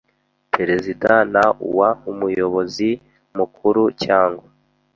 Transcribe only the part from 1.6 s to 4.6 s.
uw Umuyobozi Mukuru cyangwa